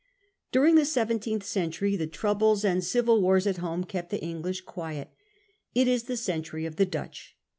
[0.51, 3.23] During the seventeenth century the troubles and civil £ 50 CAPTAm COOK' CHAP.
[3.23, 5.09] wars at home kept the English quiet.
[5.75, 7.37] It is the century of the Dutch.